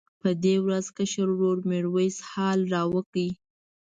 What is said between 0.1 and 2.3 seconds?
په دې ورځ کشر ورور میرویس